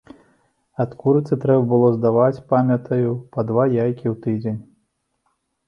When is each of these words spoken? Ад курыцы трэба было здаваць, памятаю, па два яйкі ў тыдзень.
Ад 0.85 0.95
курыцы 1.03 1.37
трэба 1.43 1.63
было 1.73 1.91
здаваць, 1.99 2.43
памятаю, 2.55 3.13
па 3.37 3.47
два 3.53 3.63
яйкі 3.85 4.05
ў 4.15 4.17
тыдзень. 4.27 4.61